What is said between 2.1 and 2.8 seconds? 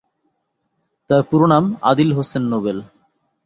Hossain Nobel.